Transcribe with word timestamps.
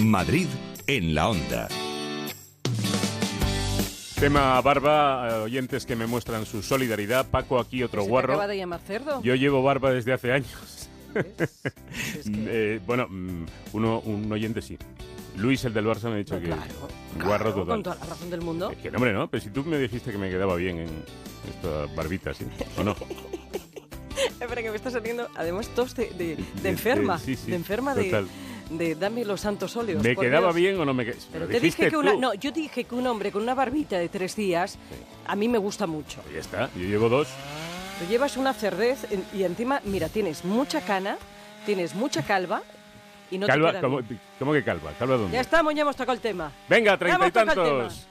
Madrid 0.00 0.46
en 0.86 1.14
la 1.14 1.28
onda. 1.28 1.68
Tema 4.18 4.60
barba, 4.62 5.28
eh, 5.28 5.32
oyentes 5.42 5.84
que 5.84 5.94
me 5.96 6.06
muestran 6.06 6.46
su 6.46 6.62
solidaridad. 6.62 7.26
Paco, 7.30 7.58
aquí 7.60 7.82
otro 7.82 8.00
¿Se 8.02 8.06
te 8.06 8.10
guarro. 8.10 8.32
acaba 8.34 8.46
de 8.46 8.56
llamar 8.56 8.80
cerdo? 8.86 9.22
Yo 9.22 9.34
llevo 9.34 9.62
barba 9.62 9.90
desde 9.92 10.12
hace 10.12 10.32
años. 10.32 10.88
¿Ves? 11.14 11.26
Es 11.38 12.24
que- 12.24 12.30
Eh, 12.76 12.80
bueno, 12.86 13.06
mm, 13.08 13.44
uno, 13.74 14.00
un 14.00 14.30
oyente 14.32 14.62
sí. 14.62 14.78
Luis, 15.36 15.64
el 15.66 15.74
del 15.74 15.84
Barça, 15.86 16.04
me 16.04 16.14
ha 16.14 16.16
dicho 16.16 16.34
No, 16.34 16.40
que 16.40 16.46
claro, 16.46 16.62
guarro 17.24 17.52
claro, 17.52 17.54
total. 17.54 17.66
Con 17.66 17.82
toda 17.82 17.96
la 17.96 18.06
razón 18.06 18.30
del 18.30 18.40
mundo. 18.40 18.70
Es 18.70 18.78
que 18.78 18.90
no, 18.90 18.96
hombre, 18.96 19.12
no, 19.12 19.28
pero 19.28 19.42
si 19.42 19.50
tú 19.50 19.64
me 19.64 19.76
dijiste 19.78 20.10
que 20.10 20.16
me 20.18 20.30
quedaba 20.30 20.56
bien 20.56 20.78
en 20.78 20.88
esta 21.50 21.94
barbita, 21.94 22.32
¿sí? 22.32 22.46
¿O 22.78 22.82
no? 22.82 22.96
Espera, 24.40 24.62
que 24.62 24.70
me 24.70 24.76
está 24.76 24.90
saliendo, 24.90 25.28
además, 25.36 25.68
tos 25.74 25.94
de, 25.94 26.06
de- 26.10 26.36
de 26.36 26.44
De- 26.62 26.68
enferma. 26.70 27.18
sí, 27.18 27.36
sí, 27.36 27.50
de 27.50 27.56
enferma 27.56 27.94
de, 27.94 28.04
total. 28.04 28.24
de 28.24 28.30
dame 28.70 29.24
los 29.24 29.40
santos 29.40 29.76
óleos. 29.76 30.02
¿Me 30.02 30.16
quedaba 30.16 30.48
Dios. 30.48 30.56
bien 30.56 30.80
o 30.80 30.84
no 30.84 30.94
me 30.94 31.04
quedaba? 31.04 31.22
Pero 31.32 31.46
te 31.46 31.60
dije 31.60 31.88
que 31.88 31.96
una, 31.96 32.14
no, 32.14 32.34
yo 32.34 32.52
dije 32.52 32.84
que 32.84 32.94
un 32.94 33.06
hombre 33.06 33.32
con 33.32 33.42
una 33.42 33.54
barbita 33.54 33.98
de 33.98 34.08
tres 34.08 34.36
días 34.36 34.78
a 35.26 35.36
mí 35.36 35.48
me 35.48 35.58
gusta 35.58 35.86
mucho. 35.86 36.22
Ya 36.32 36.40
está, 36.40 36.70
yo 36.74 36.82
llevo 36.82 37.08
dos. 37.08 37.28
Tú 37.98 38.06
llevas 38.10 38.36
una 38.36 38.52
cerdez 38.52 39.06
y 39.34 39.42
encima, 39.44 39.80
mira, 39.84 40.08
tienes 40.08 40.44
mucha 40.44 40.82
cana, 40.82 41.16
tienes 41.64 41.94
mucha 41.94 42.22
calva 42.22 42.62
y 43.30 43.38
no 43.38 43.46
calva, 43.46 43.80
¿cómo, 43.80 44.00
cómo 44.38 44.52
que 44.52 44.62
calva? 44.62 44.92
¿Calva 44.98 45.16
dónde? 45.16 45.34
Ya 45.34 45.40
estamos, 45.40 45.74
ya 45.74 45.82
hemos 45.82 45.96
tocado 45.96 46.14
el 46.14 46.20
tema. 46.20 46.52
Venga, 46.68 46.96
treinta 46.96 47.26
y 47.26 47.30
tantos. 47.30 48.06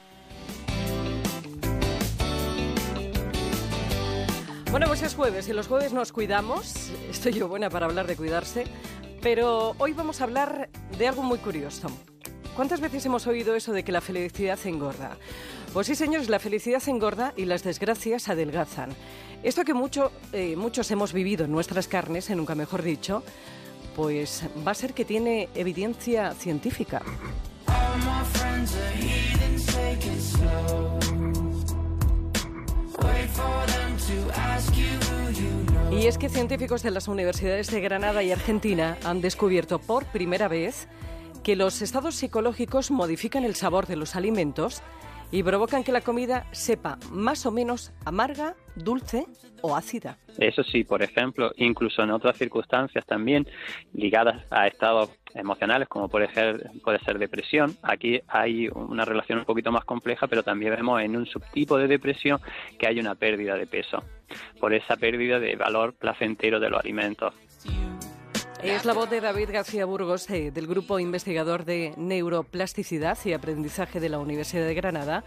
Bueno, 4.72 4.88
pues 4.88 5.04
es 5.04 5.16
jueves 5.16 5.48
y 5.48 5.54
los 5.54 5.68
jueves 5.68 5.94
nos 5.94 6.12
cuidamos. 6.12 6.91
Estoy 7.10 7.32
yo 7.32 7.48
buena 7.48 7.70
para 7.70 7.85
hablar 7.85 8.08
de 8.08 8.18
cuidarse, 8.18 8.66
pero 9.25 9.73
hoy 9.79 9.93
vamos 9.93 10.21
a 10.21 10.26
hablar 10.26 10.70
de 10.99 11.07
algo 11.07 11.23
muy 11.23 11.40
curioso. 11.40 11.87
¿Cuántas 12.55 12.79
veces 12.79 13.07
hemos 13.07 13.26
oído 13.26 13.55
eso 13.55 13.73
de 13.73 13.84
que 13.84 13.91
la 13.91 13.99
felicidad 13.99 14.59
engorda? 14.65 15.17
Pues 15.73 15.87
sí, 15.87 15.95
señores, 15.95 16.29
la 16.29 16.37
felicidad 16.37 16.84
engorda 16.87 17.34
y 17.35 17.45
las 17.45 17.63
desgracias 17.63 18.29
adelgazan. 18.29 18.91
Esto 19.41 19.63
que 19.65 19.73
mucho, 19.73 20.12
eh, 20.32 20.55
muchos 20.55 20.91
hemos 20.91 21.12
vivido 21.12 21.45
en 21.45 21.51
nuestras 21.51 21.87
carnes, 21.87 22.29
en 22.29 22.37
nunca 22.37 22.54
mejor 22.54 22.84
dicho, 22.84 23.23
pues 23.95 24.43
va 24.65 24.73
a 24.73 24.76
ser 24.76 24.93
que 24.93 25.05
tiene 25.05 25.49
evidencia 25.55 26.35
científica. 26.35 27.01
Y 35.91 36.07
es 36.07 36.18
que 36.18 36.29
científicos 36.29 36.84
de 36.84 36.91
las 36.91 37.07
universidades 37.07 37.71
de 37.71 37.82
Granada 37.82 38.21
y 38.21 38.32
Argentina 38.32 38.98
han 39.04 39.21
descubierto 39.21 39.79
por 39.79 40.05
primera 40.05 40.48
vez 40.48 40.88
que 41.41 41.55
los 41.55 41.82
estados 41.82 42.16
psicológicos 42.16 42.91
modifican 42.91 43.43
el 43.43 43.55
sabor 43.55 43.88
de 43.88 43.96
los 43.96 44.16
alimentos 44.16 44.82
y 45.31 45.43
provocan 45.43 45.84
que 45.84 45.91
la 45.91 46.01
comida 46.01 46.45
sepa 46.51 46.98
más 47.12 47.45
o 47.45 47.51
menos 47.51 47.93
amarga, 48.05 48.55
dulce 48.76 49.26
o 49.62 49.76
ácida. 49.76 50.17
Eso 50.37 50.63
sí, 50.63 50.84
por 50.84 51.01
ejemplo, 51.01 51.51
incluso 51.57 52.04
en 52.04 52.12
otras 52.12 52.37
circunstancias 52.37 53.05
también 53.05 53.48
ligadas 53.93 54.43
a 54.49 54.67
estados 54.67 55.09
emocionales, 55.34 55.87
como 55.87 56.07
por 56.07 56.23
ejemplo 56.23 56.70
puede 56.84 56.99
ser 56.99 57.20
depresión. 57.20 57.76
Aquí 57.82 58.21
hay 58.27 58.67
una 58.70 59.05
relación 59.05 59.40
un 59.40 59.45
poquito 59.45 59.71
más 59.71 59.85
compleja, 59.85 60.27
pero 60.27 60.43
también 60.43 60.76
vemos 60.76 61.01
en 61.01 61.15
un 61.15 61.26
subtipo 61.26 61.77
de 61.77 61.87
depresión 61.87 62.39
que 62.77 62.87
hay 62.87 62.99
una 62.99 63.15
pérdida 63.15 63.55
de 63.55 63.67
peso 63.67 64.03
por 64.59 64.73
esa 64.73 64.95
pérdida 64.95 65.39
de 65.39 65.56
valor 65.56 65.94
placentero 65.94 66.59
de 66.59 66.69
los 66.69 66.79
alimentos. 66.79 67.34
Es 68.66 68.84
la 68.84 68.94
voz 68.94 69.12
de 69.12 69.22
David 69.22 69.52
García 69.52 69.85
Burgos, 69.85 70.28
eh, 70.31 70.50
del 70.50 70.66
Grupo 70.66 70.97
Investigador 70.97 71.66
de 71.66 71.94
Neuroplasticidad 71.97 73.16
y 73.24 73.34
Aprendizaje 73.34 74.00
de 74.00 74.09
la 74.09 74.17
Universidad 74.17 74.66
de 74.66 74.73
Granada 74.73 75.23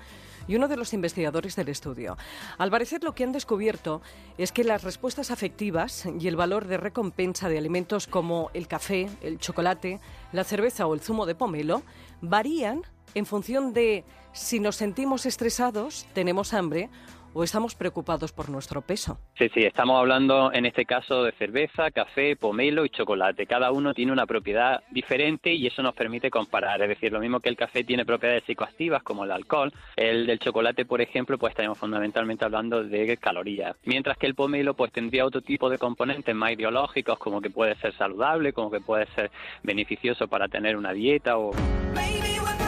y 0.48 0.56
uno 0.56 0.66
de 0.66 0.76
los 0.76 0.92
investigadores 0.92 1.54
del 1.54 1.68
estudio. 1.68 2.16
Al 2.58 2.72
parecer 2.72 3.04
lo 3.04 3.14
que 3.14 3.22
han 3.22 3.30
descubierto 3.30 4.02
es 4.38 4.50
que 4.50 4.64
las 4.64 4.82
respuestas 4.82 5.30
afectivas 5.30 6.04
y 6.18 6.26
el 6.26 6.34
valor 6.34 6.66
de 6.66 6.78
recompensa 6.78 7.48
de 7.48 7.58
alimentos 7.58 8.08
como 8.08 8.50
el 8.54 8.66
café, 8.66 9.08
el 9.20 9.38
chocolate, 9.38 10.00
la 10.32 10.42
cerveza 10.42 10.88
o 10.88 10.94
el 10.94 11.00
zumo 11.00 11.24
de 11.24 11.36
pomelo 11.36 11.82
varían 12.20 12.82
en 13.14 13.24
función 13.24 13.72
de 13.72 14.04
si 14.32 14.58
nos 14.58 14.76
sentimos 14.76 15.26
estresados, 15.26 16.06
tenemos 16.12 16.54
hambre 16.54 16.90
o 17.32 17.44
estamos 17.44 17.74
preocupados 17.74 18.32
por 18.32 18.48
nuestro 18.48 18.82
peso. 18.82 19.18
Sí, 19.36 19.48
sí, 19.54 19.60
estamos 19.60 19.98
hablando 19.98 20.52
en 20.52 20.66
este 20.66 20.84
caso 20.84 21.24
de 21.24 21.32
cerveza, 21.32 21.90
café, 21.90 22.36
pomelo 22.36 22.84
y 22.84 22.90
chocolate. 22.90 23.46
Cada 23.46 23.70
uno 23.72 23.94
tiene 23.94 24.12
una 24.12 24.26
propiedad 24.26 24.82
diferente 24.90 25.52
y 25.52 25.66
eso 25.66 25.82
nos 25.82 25.94
permite 25.94 26.30
comparar. 26.30 26.82
Es 26.82 26.88
decir, 26.88 27.12
lo 27.12 27.20
mismo 27.20 27.40
que 27.40 27.48
el 27.48 27.56
café 27.56 27.84
tiene 27.84 28.04
propiedades 28.04 28.44
psicoactivas 28.44 29.02
como 29.02 29.24
el 29.24 29.30
alcohol, 29.30 29.72
el 29.96 30.26
del 30.26 30.38
chocolate, 30.38 30.84
por 30.84 31.00
ejemplo, 31.00 31.38
pues 31.38 31.52
estaríamos 31.52 31.78
fundamentalmente 31.78 32.44
hablando 32.44 32.82
de 32.82 33.16
calorías. 33.16 33.76
Mientras 33.84 34.16
que 34.18 34.26
el 34.26 34.34
pomelo 34.34 34.74
pues 34.74 34.92
tendría 34.92 35.24
otro 35.24 35.40
tipo 35.40 35.70
de 35.70 35.78
componentes 35.78 36.34
más 36.34 36.52
ideológicos 36.52 37.18
como 37.18 37.40
que 37.40 37.50
puede 37.50 37.74
ser 37.76 37.94
saludable, 37.96 38.52
como 38.52 38.70
que 38.70 38.80
puede 38.80 39.06
ser 39.14 39.30
beneficioso 39.62 40.28
para 40.28 40.48
tener 40.48 40.76
una 40.76 40.92
dieta 40.92 41.38
o 41.38 41.52
Maybe 41.94 42.67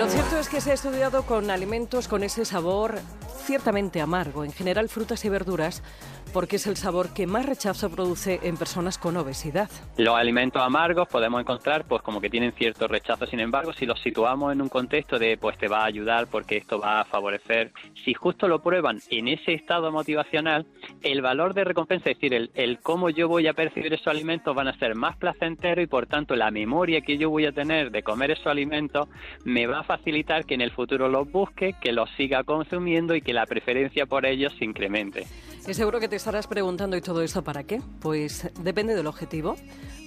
Lo 0.00 0.08
cierto 0.08 0.38
es 0.38 0.48
que 0.48 0.62
se 0.62 0.70
ha 0.70 0.72
estudiado 0.72 1.24
con 1.24 1.50
alimentos 1.50 2.08
con 2.08 2.22
ese 2.22 2.46
sabor 2.46 2.98
ciertamente 3.44 4.00
amargo, 4.00 4.44
en 4.44 4.50
general 4.50 4.88
frutas 4.88 5.26
y 5.26 5.28
verduras, 5.28 5.82
porque 6.32 6.56
es 6.56 6.66
el 6.66 6.76
sabor 6.76 7.12
que 7.12 7.26
más 7.26 7.46
rechazo 7.46 7.90
produce 7.90 8.40
en 8.42 8.56
personas 8.56 8.98
con 8.98 9.16
obesidad. 9.16 9.70
Los 9.96 10.14
alimentos 10.16 10.62
amargos 10.62 11.08
podemos 11.08 11.40
encontrar 11.40 11.84
pues 11.86 12.02
como 12.02 12.20
que 12.20 12.30
tienen 12.30 12.52
cierto 12.52 12.88
rechazo, 12.88 13.26
sin 13.26 13.40
embargo, 13.40 13.72
si 13.72 13.86
los 13.86 14.00
situamos 14.00 14.52
en 14.52 14.62
un 14.62 14.68
contexto 14.68 15.18
de 15.18 15.36
pues 15.36 15.58
te 15.58 15.68
va 15.68 15.82
a 15.82 15.86
ayudar 15.86 16.26
porque 16.28 16.56
esto 16.56 16.78
va 16.78 17.00
a 17.00 17.04
favorecer, 17.04 17.72
si 18.04 18.14
justo 18.14 18.48
lo 18.48 18.62
prueban 18.62 19.00
en 19.10 19.28
ese 19.28 19.54
estado 19.54 19.90
motivacional, 19.92 20.66
el 21.02 21.22
valor 21.22 21.54
de 21.54 21.64
recompensa, 21.64 22.10
es 22.10 22.16
decir, 22.16 22.34
el, 22.34 22.50
el 22.54 22.80
cómo 22.80 23.10
yo 23.10 23.28
voy 23.28 23.46
a 23.46 23.54
percibir 23.54 23.92
esos 23.92 24.08
alimentos 24.08 24.54
van 24.54 24.68
a 24.68 24.78
ser 24.78 24.94
más 24.94 25.16
placenteros 25.16 25.84
y 25.84 25.86
por 25.86 26.06
tanto 26.06 26.36
la 26.36 26.50
memoria 26.50 27.00
que 27.00 27.18
yo 27.18 27.30
voy 27.30 27.46
a 27.46 27.52
tener 27.52 27.90
de 27.90 28.02
comer 28.02 28.30
esos 28.30 28.46
alimentos 28.46 29.08
me 29.44 29.66
va 29.66 29.80
a 29.80 29.84
facilitar 29.84 30.44
que 30.44 30.54
en 30.54 30.60
el 30.60 30.70
futuro 30.70 31.08
los 31.08 31.30
busque, 31.30 31.74
que 31.80 31.92
los 31.92 32.10
siga 32.16 32.44
consumiendo 32.44 33.14
y 33.14 33.22
que 33.22 33.32
la 33.32 33.46
preferencia 33.46 34.06
por 34.06 34.26
ellos 34.26 34.52
se 34.58 34.64
incremente. 34.64 35.26
Y 35.68 35.74
seguro 35.74 36.00
que 36.00 36.08
te 36.08 36.18
estarás 36.20 36.46
preguntando, 36.46 36.98
¿y 36.98 37.00
todo 37.00 37.22
esto 37.22 37.42
para 37.42 37.64
qué? 37.64 37.80
Pues 38.02 38.52
depende 38.62 38.94
del 38.94 39.06
objetivo. 39.06 39.56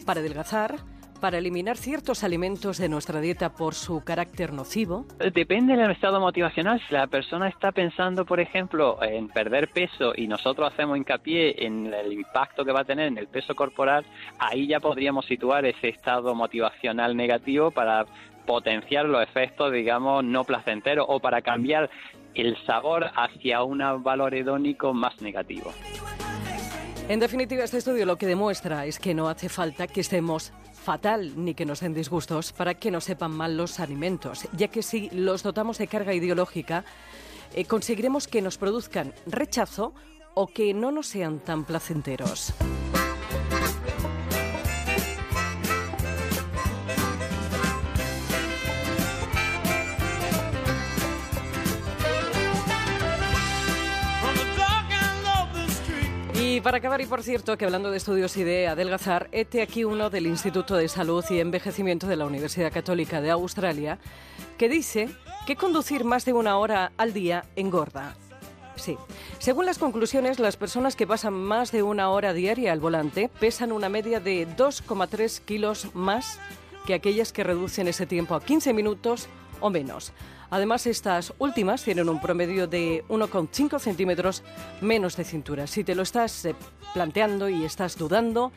Para 0.05 0.19
adelgazar, 0.19 0.75
para 1.19 1.39
eliminar 1.39 1.75
ciertos 1.75 2.23
alimentos 2.23 2.77
de 2.77 2.87
nuestra 2.87 3.19
dieta 3.19 3.53
por 3.53 3.73
su 3.73 4.03
carácter 4.03 4.53
nocivo, 4.53 5.07
Depende 5.33 5.75
del 5.75 5.89
estado 5.89 6.19
motivacional. 6.19 6.79
Si 6.87 6.93
la 6.93 7.07
persona 7.07 7.47
está 7.49 7.71
pensando, 7.71 8.25
por 8.25 8.39
ejemplo, 8.39 9.01
en 9.01 9.27
perder 9.27 9.69
peso 9.69 10.13
y 10.15 10.27
nosotros 10.27 10.71
hacemos 10.71 10.97
hincapié 10.97 11.65
en 11.65 11.91
el 11.91 12.13
impacto 12.13 12.63
que 12.63 12.71
va 12.71 12.81
a 12.81 12.85
tener 12.85 13.07
en 13.07 13.17
el 13.17 13.27
peso 13.27 13.55
corporal, 13.55 14.05
ahí 14.37 14.67
ya 14.67 14.79
podríamos 14.79 15.25
situar 15.25 15.65
ese 15.65 15.89
estado 15.89 16.35
motivacional 16.35 17.17
negativo 17.17 17.71
para 17.71 18.05
potenciar 18.45 19.05
los 19.05 19.23
efectos, 19.23 19.71
digamos, 19.71 20.23
no 20.23 20.43
placenteros 20.43 21.07
o 21.09 21.19
para 21.19 21.41
cambiar 21.41 21.89
el 22.35 22.57
sabor 22.65 23.05
hacia 23.15 23.63
un 23.63 23.79
valor 24.03 24.33
hedónico 24.33 24.93
más 24.93 25.19
negativo. 25.21 25.71
En 27.09 27.19
definitiva, 27.19 27.63
este 27.63 27.77
estudio 27.77 28.05
lo 28.05 28.17
que 28.17 28.25
demuestra 28.25 28.85
es 28.85 28.97
que 28.97 29.13
no 29.13 29.27
hace 29.27 29.49
falta 29.49 29.87
que 29.87 30.01
estemos 30.01 30.53
fatal 30.71 31.33
ni 31.35 31.53
que 31.53 31.65
nos 31.65 31.79
den 31.79 31.93
disgustos 31.93 32.53
para 32.53 32.75
que 32.75 32.91
nos 32.91 33.05
sepan 33.05 33.31
mal 33.31 33.57
los 33.57 33.79
alimentos, 33.79 34.47
ya 34.53 34.67
que 34.67 34.83
si 34.83 35.09
los 35.11 35.43
dotamos 35.43 35.77
de 35.77 35.87
carga 35.87 36.13
ideológica, 36.13 36.85
eh, 37.55 37.65
conseguiremos 37.65 38.27
que 38.27 38.41
nos 38.41 38.57
produzcan 38.57 39.13
rechazo 39.25 39.93
o 40.33 40.47
que 40.47 40.73
no 40.73 40.91
nos 40.91 41.07
sean 41.07 41.39
tan 41.39 41.65
placenteros. 41.65 42.53
Para 56.63 56.77
acabar, 56.77 57.01
y 57.01 57.05
por 57.05 57.21
cierto, 57.21 57.57
que 57.57 57.65
hablando 57.65 57.91
de 57.91 57.97
estudios 57.97 58.37
y 58.37 58.43
de 58.45 58.69
adelgazar, 58.69 59.27
este 59.33 59.61
aquí 59.61 59.83
uno 59.83 60.09
del 60.09 60.25
Instituto 60.25 60.75
de 60.75 60.87
Salud 60.87 61.23
y 61.29 61.39
Envejecimiento 61.39 62.07
de 62.07 62.15
la 62.15 62.25
Universidad 62.25 62.71
Católica 62.71 63.19
de 63.19 63.31
Australia, 63.31 63.99
que 64.57 64.69
dice 64.69 65.09
que 65.45 65.57
conducir 65.57 66.05
más 66.05 66.23
de 66.23 66.31
una 66.31 66.57
hora 66.57 66.93
al 66.95 67.11
día 67.11 67.43
engorda. 67.57 68.15
Sí. 68.77 68.97
Según 69.39 69.65
las 69.65 69.77
conclusiones, 69.77 70.39
las 70.39 70.55
personas 70.55 70.95
que 70.95 71.05
pasan 71.05 71.33
más 71.33 71.73
de 71.73 71.83
una 71.83 72.09
hora 72.09 72.31
diaria 72.31 72.71
al 72.71 72.79
volante 72.79 73.29
pesan 73.39 73.73
una 73.73 73.89
media 73.89 74.21
de 74.21 74.47
2,3 74.47 75.41
kilos 75.41 75.93
más 75.93 76.39
que 76.87 76.93
aquellas 76.93 77.33
que 77.33 77.43
reducen 77.43 77.89
ese 77.89 78.05
tiempo 78.05 78.35
a 78.35 78.43
15 78.43 78.73
minutos 78.73 79.27
o 79.59 79.69
menos. 79.69 80.13
Además, 80.53 80.85
estas 80.85 81.33
últimas 81.39 81.83
tienen 81.83 82.09
un 82.09 82.21
promedio 82.21 82.67
de 82.67 83.03
1,5 83.09 83.79
centímetros 83.79 84.43
menos 84.81 85.17
de 85.17 85.23
cintura. 85.23 85.65
Si 85.65 85.83
te 85.83 85.95
lo 85.95 86.03
estás 86.03 86.45
eh, 86.45 86.53
planteando 86.93 87.49
y 87.49 87.65
estás 87.65 87.97
dudando, 87.97 88.51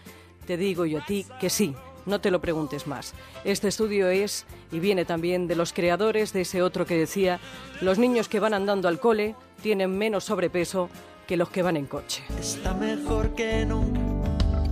te 0.46 0.58
digo 0.58 0.84
yo 0.84 0.98
a 0.98 1.06
ti 1.06 1.24
que 1.40 1.48
sí. 1.48 1.74
No 2.04 2.20
te 2.20 2.30
lo 2.30 2.42
preguntes 2.42 2.86
más. 2.86 3.14
Este 3.44 3.68
estudio 3.68 4.10
es 4.10 4.44
y 4.70 4.78
viene 4.78 5.06
también 5.06 5.46
de 5.46 5.56
los 5.56 5.72
creadores 5.72 6.34
de 6.34 6.42
ese 6.42 6.60
otro 6.60 6.84
que 6.84 6.98
decía, 6.98 7.40
los 7.80 7.98
niños 7.98 8.28
que 8.28 8.40
van 8.40 8.52
andando 8.52 8.88
al 8.88 9.00
cole 9.00 9.34
tienen 9.62 9.96
menos 9.96 10.24
sobrepeso 10.24 10.90
que 11.26 11.38
los 11.38 11.48
que 11.48 11.62
van 11.62 11.78
en 11.78 11.86
coche. 11.86 12.22
Está 12.38 12.74
mejor 12.74 13.34
que 13.34 13.64
nunca, 13.64 14.28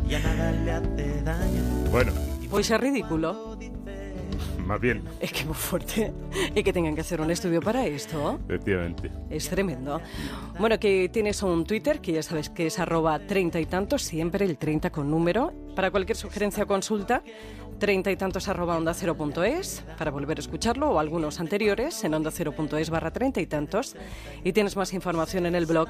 ya 0.06 0.18
nada 0.18 0.52
le 0.52 0.72
hace 0.72 1.22
daño. 1.22 1.62
Bueno, 1.90 2.12
Pues 2.50 2.70
es 2.70 2.78
ridículo. 2.78 3.53
Más 4.64 4.80
bien, 4.80 5.02
Es 5.20 5.32
que 5.32 5.44
muy 5.44 5.54
fuerte. 5.54 6.12
Y 6.54 6.62
que 6.62 6.72
tengan 6.72 6.94
que 6.94 7.00
hacer 7.02 7.20
un 7.20 7.30
estudio 7.30 7.60
para 7.60 7.86
esto. 7.86 8.38
efectivamente. 8.48 9.10
Es 9.30 9.48
tremendo. 9.48 10.00
Bueno, 10.58 10.78
que 10.78 11.08
tienes 11.08 11.42
un 11.42 11.64
Twitter 11.64 12.00
que 12.00 12.12
ya 12.12 12.22
sabes 12.22 12.48
que 12.50 12.66
es 12.66 12.78
arroba 12.78 13.18
treinta 13.18 13.60
y 13.60 13.66
tantos, 13.66 14.02
siempre 14.02 14.44
el 14.44 14.56
30 14.56 14.90
con 14.90 15.10
número. 15.10 15.52
Para 15.74 15.90
cualquier 15.90 16.16
sugerencia 16.16 16.64
o 16.64 16.66
consulta, 16.66 17.22
treinta 17.78 18.10
y 18.10 18.16
tantos 18.16 18.48
arroba 18.48 18.76
onda 18.76 18.94
cero 18.94 19.16
punto 19.16 19.42
es, 19.42 19.84
para 19.98 20.10
volver 20.10 20.38
a 20.38 20.40
escucharlo 20.40 20.90
o 20.90 20.98
algunos 20.98 21.40
anteriores 21.40 22.04
en 22.04 22.14
onda 22.14 22.30
cero 22.30 22.52
punto 22.52 22.76
es 22.78 22.90
barra 22.90 23.10
treinta 23.12 23.40
y 23.40 23.46
tantos. 23.46 23.96
Y 24.44 24.52
tienes 24.52 24.76
más 24.76 24.92
información 24.94 25.46
en 25.46 25.54
el 25.54 25.66
blog 25.66 25.88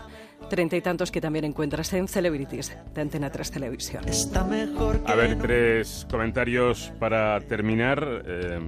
treinta 0.48 0.76
y 0.76 0.80
tantos 0.80 1.10
que 1.10 1.20
también 1.20 1.44
encuentras 1.44 1.92
en 1.92 2.08
Celebrities 2.08 2.76
de 2.94 3.00
Antena 3.00 3.30
3 3.30 3.50
Televisión. 3.50 4.08
Está 4.08 4.44
mejor 4.44 5.00
que 5.02 5.12
A 5.12 5.14
ver, 5.14 5.38
tres 5.38 6.06
comentarios 6.10 6.92
para 6.98 7.40
terminar. 7.40 8.22
eh, 8.26 8.60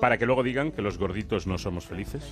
para 0.00 0.16
que 0.18 0.26
luego 0.26 0.42
digan 0.42 0.72
que 0.72 0.82
los 0.82 0.98
gorditos 0.98 1.46
no 1.46 1.58
somos 1.58 1.84
felices. 1.86 2.22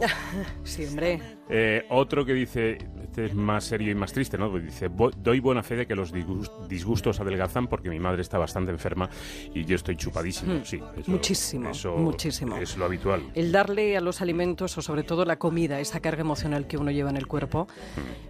Sí, 0.64 0.84
hombre. 0.86 1.20
Eh, 1.48 1.84
otro 1.90 2.24
que 2.24 2.32
dice, 2.32 2.78
este 3.02 3.26
es 3.26 3.34
más 3.34 3.64
serio 3.64 3.92
y 3.92 3.94
más 3.94 4.12
triste, 4.12 4.36
¿no? 4.36 4.50
Dice, 4.58 4.88
"Bo- 4.88 5.10
doy 5.10 5.38
buena 5.40 5.62
fe 5.62 5.76
de 5.76 5.86
que 5.86 5.94
los 5.94 6.12
disgus- 6.12 6.66
disgustos 6.66 7.20
adelgazan 7.20 7.68
porque 7.68 7.90
mi 7.90 8.00
madre 8.00 8.22
está 8.22 8.38
bastante 8.38 8.72
enferma 8.72 9.08
y 9.54 9.64
yo 9.64 9.76
estoy 9.76 9.96
chupadísimo. 9.96 10.64
Sí, 10.64 10.80
eso-. 10.98 11.10
Muchísimo, 11.10 11.70
eso 11.70 11.96
muchísimo. 11.96 12.56
Es 12.56 12.76
lo 12.76 12.86
habitual. 12.86 13.22
El 13.34 13.52
darle 13.52 13.96
a 13.96 14.00
los 14.00 14.20
alimentos 14.20 14.76
o 14.78 14.82
sobre 14.82 15.02
todo 15.04 15.24
la 15.24 15.36
comida 15.36 15.78
esa 15.80 16.00
carga 16.00 16.22
emocional 16.22 16.66
que 16.66 16.76
uno 16.76 16.90
lleva 16.90 17.10
en 17.10 17.16
el 17.16 17.26
cuerpo, 17.28 17.68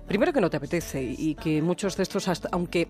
primero 0.07 0.33
que 0.33 0.41
no 0.41 0.51
te 0.51 0.59
apetece 0.59 1.03
y 1.03 1.35
que 1.37 1.63
muchos 1.63 1.97
de 1.97 2.03
estos, 2.03 2.29
hasta- 2.29 2.49
aunque 2.53 2.89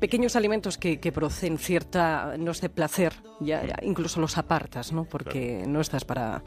pequeños 0.00 0.36
alimentos 0.36 0.78
que, 0.78 1.00
que 1.00 1.12
producen 1.12 1.58
cierta, 1.58 2.34
no 2.38 2.54
sé, 2.54 2.68
placer, 2.68 3.14
ya, 3.40 3.64
ya 3.64 3.76
incluso 3.82 4.20
los 4.20 4.38
apartas, 4.38 4.92
¿no? 4.92 5.04
Porque 5.04 5.64
no 5.66 5.80
estás 5.80 6.04
para 6.04 6.42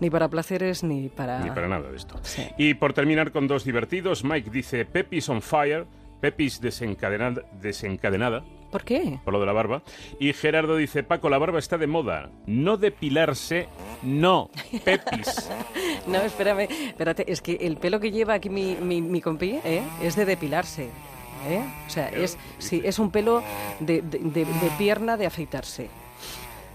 ni 0.00 0.10
para 0.10 0.28
placeres 0.28 0.84
ni 0.84 1.08
para... 1.08 1.40
Ni 1.40 1.50
para 1.50 1.68
nada 1.68 1.90
de 1.90 1.96
esto. 1.96 2.18
Sí. 2.22 2.46
Y 2.56 2.74
por 2.74 2.92
terminar 2.92 3.32
con 3.32 3.48
dos 3.48 3.64
divertidos, 3.64 4.24
Mike 4.24 4.50
dice, 4.50 4.84
Pepis 4.84 5.28
on 5.28 5.42
fire, 5.42 5.86
Pepis 6.20 6.60
desencadenada, 6.60 7.42
desencadenada 7.60 8.44
¿Por 8.70 8.84
qué? 8.84 9.18
por 9.24 9.32
lo 9.32 9.40
de 9.40 9.46
la 9.46 9.52
barba. 9.52 9.82
Y 10.20 10.32
Gerardo 10.32 10.76
dice, 10.76 11.02
Paco, 11.02 11.30
la 11.30 11.38
barba 11.38 11.58
está 11.58 11.78
de 11.78 11.86
moda. 11.86 12.30
No 12.46 12.76
depilarse, 12.76 13.68
no. 14.02 14.50
Pepis. 14.84 15.50
No, 16.06 16.22
espérame, 16.22 16.60
espérate, 16.70 17.30
es 17.30 17.42
que 17.42 17.58
el 17.60 17.76
pelo 17.76 18.00
que 18.00 18.10
lleva 18.10 18.32
aquí 18.32 18.48
mi, 18.48 18.76
mi, 18.76 19.02
mi 19.02 19.20
compi 19.20 19.60
¿eh? 19.62 19.82
es 20.02 20.16
de 20.16 20.24
depilarse. 20.24 20.88
¿Eh? 21.48 21.62
O 21.86 21.90
sea, 21.90 22.08
es, 22.08 22.36
sí, 22.58 22.80
es 22.84 22.98
un 22.98 23.10
pelo 23.10 23.42
de, 23.80 24.02
de- 24.02 24.18
de- 24.18 24.44
de 24.44 24.70
pierna 24.78 25.16
de 25.16 25.26
afeitarse. 25.26 25.88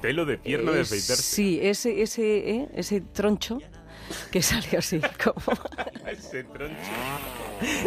Pelo 0.01 0.25
de 0.25 0.37
pierna 0.37 0.71
de 0.71 0.81
afeitarse. 0.81 1.21
Sí, 1.23 1.59
ese, 1.61 2.01
ese, 2.01 2.49
¿eh? 2.49 2.69
ese 2.75 3.01
troncho 3.01 3.59
que 4.31 4.41
sale 4.41 4.77
así 4.77 4.99
como... 5.23 5.35
Ese 6.11 6.43
troncho. 6.43 6.75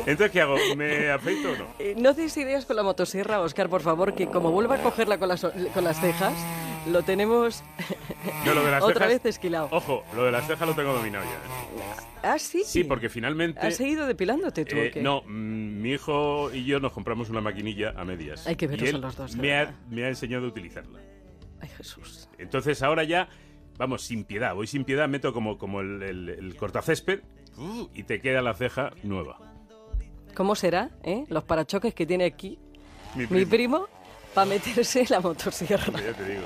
Entonces, 0.07 0.31
¿qué 0.31 0.41
hago? 0.41 0.57
¿Me 0.77 1.11
afeito 1.11 1.53
o 1.53 1.57
no? 1.57 1.67
Eh, 1.79 1.95
no 1.97 2.15
des 2.15 2.35
ideas 2.39 2.65
con 2.65 2.77
la 2.77 2.83
motosierra, 2.83 3.41
Oscar, 3.41 3.69
por 3.69 3.83
favor, 3.83 4.15
que 4.15 4.27
como 4.27 4.51
vuelva 4.51 4.77
a 4.77 4.83
cogerla 4.83 5.19
con 5.19 5.29
las, 5.29 5.43
con 5.43 5.85
las 5.85 6.01
cejas, 6.01 6.33
lo 6.87 7.03
tenemos 7.03 7.63
No, 8.45 8.55
lo 8.55 8.65
de 8.65 8.71
las 8.71 8.83
otra 8.83 9.07
cejas- 9.07 9.09
vez 9.09 9.27
esquilado. 9.27 9.69
Ojo, 9.71 10.05
lo 10.15 10.25
de 10.25 10.33
las 10.33 10.47
cejas 10.47 10.69
lo 10.69 10.75
tengo 10.75 10.93
dominado 10.93 11.25
ya. 11.25 11.31
¿eh? 11.31 11.97
Ah, 12.23 12.39
sí. 12.39 12.63
Sí, 12.65 12.85
porque 12.85 13.09
finalmente... 13.09 13.61
¿Has 13.61 13.77
seguido 13.77 14.07
depilándote 14.07 14.65
tú 14.65 14.77
eh, 14.77 14.89
o 14.89 14.93
qué? 14.93 15.03
no, 15.03 15.23
mm, 15.23 15.81
mi 15.83 15.93
hijo 15.93 16.53
y 16.53 16.65
yo 16.65 16.81
nos 16.81 16.93
compramos 16.93 17.31
una 17.31 17.41
maquinilla 17.41 17.95
a 17.97 18.05
medias. 18.05 18.47
Hay 18.47 18.57
que 18.57 18.67
a 18.67 18.99
los 18.99 19.17
dos, 19.17 19.37
Me 19.37 19.57
ha, 19.57 19.75
me 19.91 20.05
ha 20.05 20.09
enseñado 20.09 20.47
a 20.47 20.49
utilizarla. 20.49 20.99
Ay, 21.61 21.69
Jesús. 21.77 22.29
Entonces 22.39 22.83
ahora 22.83 23.05
ya, 23.05 23.29
vamos, 23.79 24.03
sin 24.03 24.25
piedad. 24.25 24.55
Voy 24.55 24.67
sin 24.67 24.85
piedad, 24.85 25.09
meto 25.09 25.33
como, 25.33 25.57
como 25.59 25.81
el, 25.81 26.03
el- 26.03 26.29
el 26.29 26.57
cortacésped 26.57 27.21
y 27.95 28.03
te 28.03 28.21
queda 28.21 28.43
la 28.43 28.55
ceja 28.55 28.91
nueva. 29.03 29.39
¿Cómo 30.35 30.55
será, 30.55 30.91
eh? 31.03 31.25
Los 31.29 31.45
parachoques 31.45 31.95
que 31.95 32.05
tiene 32.05 32.25
aquí 32.27 32.59
Mi 33.15 33.27
mi 33.29 33.47
primo. 33.47 33.87
Para 34.37 34.47
meterse 34.51 35.01
en 35.01 35.07
la 35.09 35.21
motosierra. 35.21 35.99
Ya 35.99 36.13
te 36.13 36.25
digo. 36.29 36.43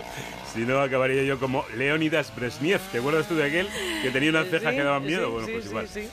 Si 0.54 0.60
no, 0.60 0.78
acabaría 0.80 1.24
yo 1.24 1.40
como 1.40 1.64
Leonidas 1.76 2.32
Brezhnev. 2.36 2.80
¿Te 2.92 2.98
acuerdas 2.98 3.26
tú 3.26 3.34
de 3.34 3.44
aquel 3.44 3.68
que 4.00 4.10
tenía 4.10 4.30
unas 4.30 4.46
cejas 4.48 4.70
Sí, 4.70 4.76
que 4.76 4.84
daban 4.84 5.04
miedo? 5.04 5.26
sí, 5.26 5.32
bueno, 5.32 5.46
sí, 5.48 5.52
pues 5.54 5.66
igual. 5.66 5.88
sí. 5.88 6.08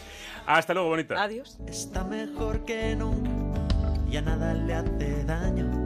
Hasta 0.48 0.74
luego, 0.74 0.90
bonita. 0.90 1.22
Adiós. 1.22 1.58
Está 1.68 2.04
mejor 2.04 2.66
que 2.66 2.96
nunca, 2.96 3.30
ya 4.10 4.22
nada 4.22 4.56
le 4.56 4.74
hace 4.74 5.24
daño. 5.26 5.86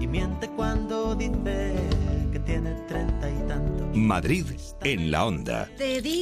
Y 0.00 0.06
miente 0.06 0.46
cuando 0.50 1.16
dice 1.16 1.72
que 2.30 2.38
tiene 2.40 2.72
treinta 2.86 3.28
y 3.28 3.48
tantos. 3.48 3.96
Madrid 3.96 4.46
en 4.84 5.10
la 5.10 5.24
onda. 5.24 5.68